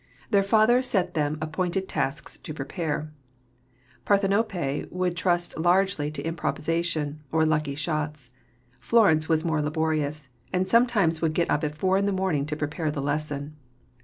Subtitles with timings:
[0.31, 3.11] Their father set them appointed tasks to prepare.
[4.03, 8.31] Parthenope would trust largely to improvisation or lucky shots.
[8.79, 12.55] Florence was more laborious; and sometimes would get up at four in the morning to
[12.55, 13.55] prepare the lesson.